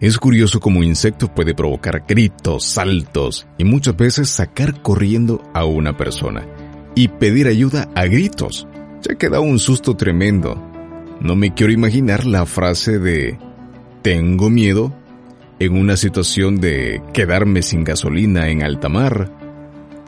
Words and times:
Es 0.00 0.16
curioso 0.16 0.60
cómo 0.60 0.78
un 0.78 0.84
insecto 0.84 1.26
puede 1.26 1.54
provocar 1.54 2.04
gritos, 2.06 2.64
saltos 2.64 3.48
y 3.58 3.64
muchas 3.64 3.96
veces 3.96 4.28
sacar 4.28 4.80
corriendo 4.80 5.42
a 5.54 5.64
una 5.64 5.96
persona 5.96 6.46
y 6.94 7.08
pedir 7.08 7.48
ayuda 7.48 7.88
a 7.96 8.04
gritos. 8.04 8.68
Ya 9.02 9.16
queda 9.16 9.40
un 9.40 9.58
susto 9.58 9.96
tremendo. 9.96 10.54
No 11.20 11.34
me 11.34 11.52
quiero 11.52 11.72
imaginar 11.72 12.26
la 12.26 12.46
frase 12.46 13.00
de 13.00 13.38
tengo 14.02 14.50
miedo 14.50 14.94
en 15.58 15.76
una 15.76 15.96
situación 15.96 16.60
de 16.60 17.02
quedarme 17.12 17.62
sin 17.62 17.82
gasolina 17.82 18.50
en 18.50 18.62
alta 18.62 18.88
mar 18.88 19.32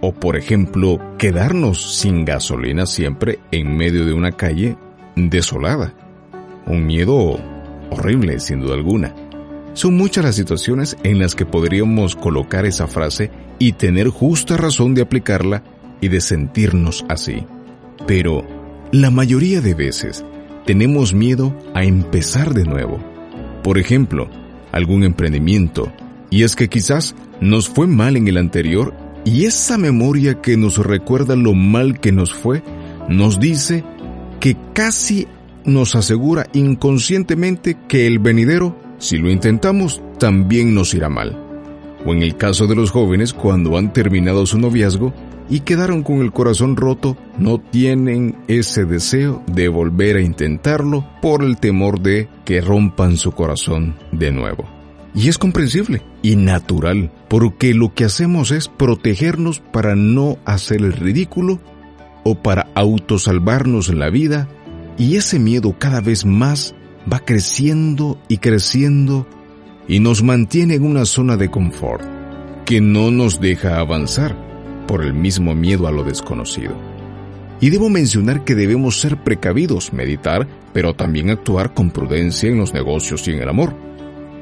o 0.01 0.13
por 0.13 0.37
ejemplo 0.37 1.01
quedarnos 1.19 1.97
sin 1.97 2.25
gasolina 2.25 2.87
siempre 2.87 3.41
en 3.51 3.77
medio 3.77 4.07
de 4.07 4.13
una 4.13 4.31
calle 4.31 4.77
desolada. 5.17 5.93
Un 6.67 6.87
miedo 6.87 7.41
horrible 7.91 8.39
sin 8.39 8.61
duda 8.61 8.75
alguna. 8.75 9.13
Son 9.73 9.97
muchas 9.97 10.25
las 10.25 10.35
situaciones 10.35 10.97
en 11.05 11.19
las 11.19 11.35
que 11.35 11.47
podríamos 11.47 12.17
colocar 12.17 12.67
esa 12.67 12.87
frase 12.87 13.31
y 13.59 13.73
tener 13.73 14.09
justa 14.09 14.57
razón 14.57 14.95
de 14.95 15.03
aplicarla 15.03 15.63
y 16.01 16.09
de 16.09 16.21
sentirnos 16.21 17.05
así. 17.09 17.45
Pero 18.07 18.45
la 18.93 19.11
mayoría 19.11 19.61
de 19.61 19.75
veces 19.75 20.25
tenemos 20.67 21.15
miedo 21.15 21.57
a 21.75 21.85
empezar 21.85 22.55
de 22.55 22.65
nuevo. 22.65 22.99
Por 23.63 23.79
ejemplo, 23.79 24.29
algún 24.73 25.05
emprendimiento, 25.05 25.93
y 26.31 26.45
es 26.45 26.57
que 26.57 26.69
quizás 26.69 27.15
nos 27.41 27.69
fue 27.69 27.87
mal 27.87 28.17
en 28.17 28.29
el 28.29 28.37
anterior 28.37 28.95
y 29.25 29.45
esa 29.45 29.79
memoria 29.79 30.41
que 30.41 30.57
nos 30.57 30.79
recuerda 30.79 31.37
lo 31.37 31.55
mal 31.55 32.01
que 32.01 32.13
nos 32.13 32.33
fue, 32.33 32.63
nos 33.09 33.39
dice 33.39 33.85
que 34.41 34.57
casi 34.73 35.29
nos 35.65 35.95
asegura 35.95 36.47
inconscientemente 36.53 37.77
que 37.89 38.07
el 38.07 38.19
venidero, 38.19 38.77
si 39.01 39.17
lo 39.17 39.31
intentamos, 39.31 40.03
también 40.19 40.75
nos 40.75 40.93
irá 40.95 41.09
mal. 41.09 41.37
O 42.05 42.13
en 42.13 42.23
el 42.23 42.37
caso 42.37 42.67
de 42.67 42.77
los 42.77 42.91
jóvenes, 42.91 43.33
cuando 43.33 43.77
han 43.77 43.93
terminado 43.93 44.45
su 44.47 44.59
noviazgo 44.59 45.13
y 45.49 45.61
quedaron 45.61 46.03
con 46.03 46.21
el 46.21 46.33
corazón 46.33 46.77
roto, 46.77 47.17
no 47.39 47.59
tienen 47.59 48.37
ese 48.47 48.85
deseo 48.85 49.43
de 49.47 49.69
volver 49.69 50.17
a 50.17 50.21
intentarlo 50.21 51.09
por 51.23 51.43
el 51.43 51.57
temor 51.57 52.01
de 52.01 52.29
que 52.45 52.61
rompan 52.61 53.17
su 53.17 53.33
corazón 53.33 53.97
de 54.13 54.33
nuevo. 54.33 54.65
Y 55.15 55.29
es 55.29 55.39
comprensible 55.39 56.03
y 56.23 56.37
natural, 56.37 57.11
porque 57.29 57.75
lo 57.75 57.95
que 57.95 58.05
hacemos 58.05 58.51
es 58.51 58.69
protegernos 58.69 59.61
para 59.61 59.97
no 59.97 60.37
hacer 60.45 60.83
el 60.83 60.93
ridículo 60.93 61.59
o 62.23 62.35
para 62.37 62.69
autosalvarnos 62.75 63.93
la 63.95 64.11
vida, 64.11 64.47
y 64.99 65.17
ese 65.17 65.39
miedo 65.39 65.75
cada 65.79 66.03
vez 66.03 66.27
más 66.27 66.75
va 67.11 67.21
creciendo 67.21 68.19
y 68.29 68.39
creciendo 68.39 69.27
y 69.89 70.01
nos 70.01 70.23
mantiene 70.23 70.75
en 70.75 70.85
una 70.85 71.05
zona 71.05 71.37
de 71.37 71.51
confort 71.51 72.05
que 72.65 72.81
no 72.81 73.11
nos 73.11 73.41
deja 73.41 73.79
avanzar 73.79 74.37
por 74.87 75.05
el 75.05 75.15
mismo 75.15 75.55
miedo 75.55 75.87
a 75.87 75.93
lo 75.93 76.05
desconocido. 76.05 76.75
Y 77.61 77.71
debo 77.71 77.89
mencionar 77.89 78.45
que 78.45 78.55
debemos 78.55 79.01
ser 79.01 79.23
precavidos, 79.23 79.93
meditar, 79.93 80.49
pero 80.73 80.95
también 80.95 81.31
actuar 81.31 81.75
con 81.75 81.91
prudencia 81.91 82.49
en 82.49 82.59
los 82.59 82.73
negocios 82.73 83.27
y 83.29 83.33
en 83.33 83.43
el 83.43 83.49
amor 83.49 83.91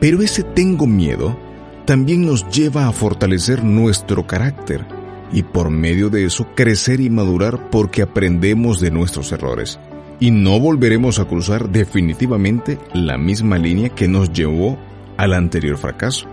pero 0.00 0.22
ese 0.22 0.42
tengo 0.42 0.86
miedo 0.86 1.38
también 1.84 2.24
nos 2.24 2.48
lleva 2.50 2.86
a 2.86 2.92
fortalecer 2.92 3.64
nuestro 3.64 4.26
carácter 4.26 4.86
y 5.32 5.42
por 5.42 5.70
medio 5.70 6.08
de 6.08 6.24
eso 6.24 6.46
crecer 6.54 7.00
y 7.00 7.10
madurar 7.10 7.70
porque 7.70 8.02
aprendemos 8.02 8.80
de 8.80 8.90
nuestros 8.90 9.32
errores 9.32 9.78
y 10.20 10.30
no 10.30 10.58
volveremos 10.58 11.18
a 11.18 11.26
cruzar 11.26 11.68
definitivamente 11.70 12.78
la 12.92 13.18
misma 13.18 13.58
línea 13.58 13.90
que 13.90 14.08
nos 14.08 14.32
llevó 14.32 14.78
al 15.16 15.34
anterior 15.34 15.76
fracaso. 15.78 16.26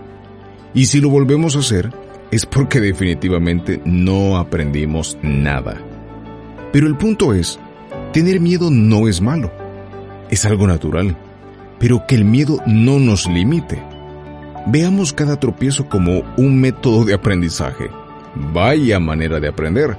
Y 0.74 0.86
si 0.86 1.00
lo 1.00 1.08
volvemos 1.08 1.56
a 1.56 1.60
hacer, 1.60 1.92
es 2.30 2.46
porque 2.46 2.80
definitivamente 2.80 3.80
no 3.84 4.36
aprendimos 4.36 5.16
nada. 5.22 5.80
Pero 6.72 6.86
el 6.86 6.96
punto 6.96 7.32
es, 7.32 7.58
tener 8.12 8.40
miedo 8.40 8.70
no 8.70 9.08
es 9.08 9.20
malo, 9.20 9.50
es 10.30 10.44
algo 10.44 10.66
natural 10.66 11.16
pero 11.78 12.06
que 12.06 12.14
el 12.14 12.24
miedo 12.24 12.58
no 12.66 12.98
nos 12.98 13.26
limite. 13.26 13.82
Veamos 14.66 15.12
cada 15.12 15.38
tropiezo 15.38 15.88
como 15.88 16.22
un 16.36 16.60
método 16.60 17.04
de 17.04 17.14
aprendizaje. 17.14 17.90
Vaya 18.34 18.98
manera 18.98 19.40
de 19.40 19.48
aprender. 19.48 19.96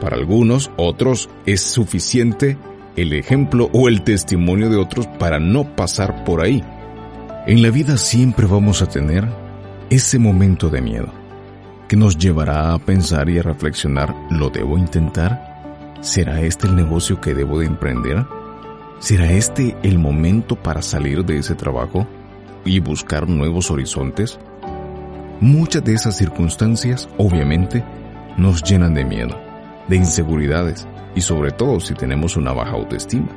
Para 0.00 0.16
algunos, 0.16 0.70
otros, 0.76 1.30
es 1.46 1.60
suficiente 1.62 2.58
el 2.96 3.12
ejemplo 3.12 3.70
o 3.72 3.88
el 3.88 4.02
testimonio 4.02 4.70
de 4.70 4.76
otros 4.76 5.06
para 5.18 5.38
no 5.38 5.64
pasar 5.76 6.24
por 6.24 6.40
ahí. 6.40 6.62
En 7.46 7.62
la 7.62 7.70
vida 7.70 7.96
siempre 7.96 8.46
vamos 8.46 8.82
a 8.82 8.88
tener 8.88 9.28
ese 9.90 10.18
momento 10.18 10.70
de 10.70 10.80
miedo, 10.80 11.08
que 11.88 11.96
nos 11.96 12.16
llevará 12.16 12.72
a 12.72 12.78
pensar 12.78 13.28
y 13.28 13.38
a 13.38 13.42
reflexionar, 13.42 14.14
¿lo 14.30 14.50
debo 14.50 14.78
intentar? 14.78 15.96
¿Será 16.00 16.40
este 16.40 16.66
el 16.66 16.76
negocio 16.76 17.20
que 17.20 17.34
debo 17.34 17.58
de 17.58 17.66
emprender? 17.66 18.24
¿Será 18.98 19.30
este 19.32 19.76
el 19.82 19.98
momento 19.98 20.56
para 20.56 20.80
salir 20.80 21.24
de 21.24 21.38
ese 21.38 21.54
trabajo 21.54 22.06
y 22.64 22.78
buscar 22.78 23.28
nuevos 23.28 23.70
horizontes? 23.70 24.38
Muchas 25.40 25.84
de 25.84 25.94
esas 25.94 26.16
circunstancias, 26.16 27.08
obviamente, 27.18 27.84
nos 28.36 28.62
llenan 28.62 28.94
de 28.94 29.04
miedo, 29.04 29.38
de 29.88 29.96
inseguridades 29.96 30.86
y 31.14 31.20
sobre 31.20 31.50
todo 31.50 31.80
si 31.80 31.94
tenemos 31.94 32.36
una 32.36 32.52
baja 32.52 32.72
autoestima. 32.72 33.28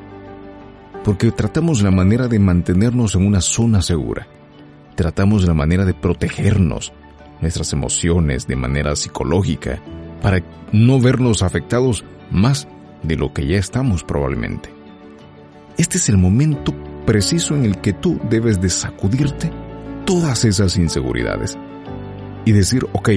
Porque 1.03 1.31
tratamos 1.31 1.81
la 1.81 1.91
manera 1.91 2.28
de 2.28 2.40
mantenernos 2.40 3.16
en 3.16 3.25
una 3.25 3.41
zona 3.41 3.81
segura. 3.81 4.28
Tratamos 4.96 5.46
la 5.46 5.53
manera 5.53 5.86
de 5.86 5.94
protegernos, 5.94 6.91
nuestras 7.40 7.72
emociones 7.74 8.47
de 8.47 8.56
manera 8.56 8.96
psicológica, 8.96 9.80
para 10.22 10.41
no 10.72 11.00
vernos 11.00 11.44
afectados 11.44 12.03
más 12.31 12.68
de 13.03 13.16
lo 13.16 13.34
que 13.34 13.46
ya 13.46 13.57
estamos 13.57 14.03
probablemente. 14.03 14.69
Este 15.78 15.97
es 15.97 16.09
el 16.09 16.18
momento 16.18 16.74
preciso 17.06 17.56
en 17.56 17.66
el 17.66 17.78
que 17.78 17.94
tú 17.94 18.19
debes 18.30 18.59
de 18.59 18.69
sacudirte 18.69 19.52
todas 20.06 20.44
esas 20.46 20.78
inseguridades 20.78 21.57
y 22.46 22.52
decir, 22.52 22.86
ok, 22.94 23.09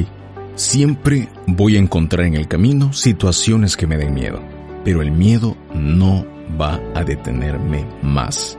siempre 0.61 1.31
voy 1.47 1.77
a 1.77 1.79
encontrar 1.79 2.27
en 2.27 2.35
el 2.35 2.47
camino 2.47 2.93
situaciones 2.93 3.77
que 3.79 3.87
me 3.87 3.97
den 3.97 4.13
miedo, 4.13 4.41
pero 4.85 5.01
el 5.01 5.11
miedo 5.11 5.57
no 5.75 6.27
va 6.61 6.79
a 6.95 7.03
detenerme 7.03 7.87
más. 8.03 8.59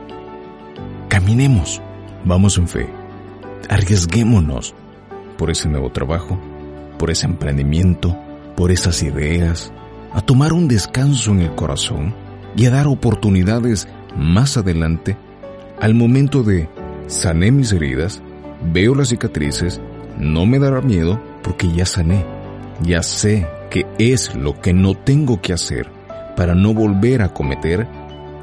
Caminemos, 1.09 1.79
vamos 2.25 2.57
en 2.57 2.67
fe, 2.67 2.89
arriesguémonos 3.69 4.73
por 5.37 5.51
ese 5.51 5.69
nuevo 5.69 5.91
trabajo, 5.91 6.39
por 6.97 7.11
ese 7.11 7.27
emprendimiento, 7.27 8.17
por 8.57 8.71
esas 8.71 9.03
ideas, 9.03 9.71
a 10.11 10.21
tomar 10.21 10.53
un 10.53 10.67
descanso 10.67 11.31
en 11.31 11.41
el 11.41 11.53
corazón 11.53 12.15
y 12.57 12.65
a 12.65 12.71
dar 12.71 12.87
oportunidades 12.87 13.87
más 14.17 14.57
adelante 14.57 15.17
al 15.79 15.93
momento 15.93 16.41
de 16.41 16.67
sané 17.05 17.51
mis 17.51 17.71
heridas, 17.71 18.23
veo 18.73 18.95
las 18.95 19.09
cicatrices, 19.09 19.79
no 20.17 20.47
me 20.47 20.57
dará 20.57 20.81
miedo 20.81 21.30
porque 21.43 21.71
ya 21.71 21.85
sané, 21.85 22.25
ya 22.81 23.03
sé 23.03 23.47
que 23.69 23.85
es 23.97 24.35
lo 24.35 24.59
que 24.59 24.73
no 24.73 24.95
tengo 24.95 25.41
que 25.41 25.53
hacer 25.53 25.89
para 26.35 26.55
no 26.55 26.73
volver 26.73 27.21
a 27.21 27.33
cometer 27.33 27.87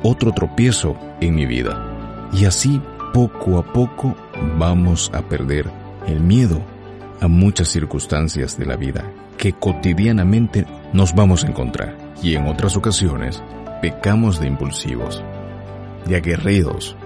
otro 0.02 0.32
tropiezo 0.32 0.96
en 1.20 1.34
mi 1.34 1.46
vida. 1.46 2.28
Y 2.32 2.44
así 2.44 2.80
poco 3.12 3.58
a 3.58 3.64
poco 3.72 4.14
vamos 4.58 5.10
a 5.14 5.22
perder 5.22 5.70
el 6.06 6.20
miedo 6.20 6.60
a 7.20 7.28
muchas 7.28 7.68
circunstancias 7.68 8.58
de 8.58 8.66
la 8.66 8.76
vida 8.76 9.04
que 9.36 9.52
cotidianamente 9.52 10.66
nos 10.92 11.14
vamos 11.14 11.44
a 11.44 11.48
encontrar 11.48 11.96
y 12.22 12.34
en 12.34 12.46
otras 12.46 12.76
ocasiones 12.76 13.42
pecamos 13.80 14.40
de 14.40 14.48
impulsivos, 14.48 15.22
de 16.06 16.16
aguerridos. 16.16 16.96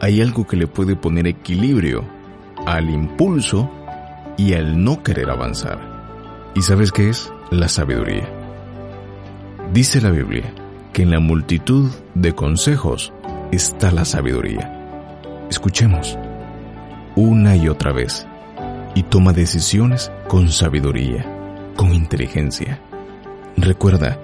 Hay 0.00 0.20
algo 0.20 0.46
que 0.46 0.56
le 0.56 0.66
puede 0.66 0.96
poner 0.96 1.26
equilibrio 1.26 2.04
al 2.66 2.90
impulso 2.90 3.70
y 4.36 4.54
al 4.54 4.82
no 4.82 5.02
querer 5.02 5.30
avanzar. 5.30 5.78
¿Y 6.54 6.62
sabes 6.62 6.92
qué 6.92 7.08
es? 7.08 7.32
La 7.50 7.68
sabiduría. 7.68 8.28
Dice 9.72 10.00
la 10.00 10.10
Biblia 10.10 10.52
que 10.92 11.02
en 11.02 11.10
la 11.10 11.20
multitud 11.20 11.90
de 12.14 12.34
consejos 12.34 13.12
está 13.52 13.90
la 13.90 14.04
sabiduría. 14.04 14.78
Escuchemos 15.50 16.18
una 17.16 17.56
y 17.56 17.68
otra 17.68 17.92
vez 17.92 18.26
y 18.94 19.02
toma 19.04 19.32
decisiones 19.32 20.10
con 20.28 20.48
sabiduría, 20.48 21.26
con 21.76 21.92
inteligencia. 21.94 22.80
Recuerda, 23.56 24.18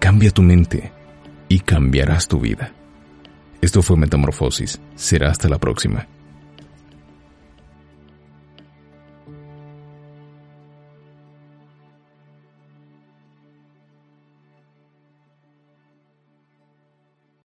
Cambia 0.00 0.30
tu 0.30 0.42
mente 0.42 0.92
y 1.46 1.60
cambiarás 1.60 2.26
tu 2.26 2.40
vida. 2.40 2.72
Esto 3.60 3.82
fue 3.82 3.98
Metamorfosis. 3.98 4.80
Será 4.94 5.28
hasta 5.30 5.46
la 5.46 5.58
próxima. 5.58 6.08